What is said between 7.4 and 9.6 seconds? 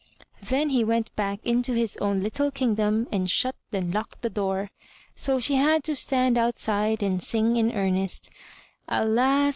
in earnest: ''Alas!